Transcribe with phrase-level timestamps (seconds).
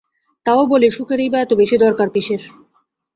[0.45, 2.41] তাও বলি সুখেরই বা এত বেশি দরকার কিসের!